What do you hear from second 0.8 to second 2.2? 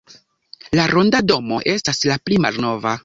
ronda domo estas la